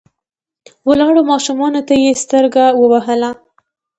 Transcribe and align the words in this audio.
ولاړو 0.87 1.21
ماشومانو 1.31 1.81
ته 1.87 1.93
يې 2.03 2.11
سترګه 2.23 2.63
ووهله. 2.81 3.31